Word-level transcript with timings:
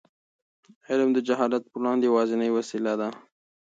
علم 0.89 1.09
د 1.13 1.17
جهالت 1.27 1.63
پر 1.71 1.77
وړاندې 1.81 2.03
یوازینۍ 2.09 2.49
وسله 2.51 2.93
ده. 2.99 3.09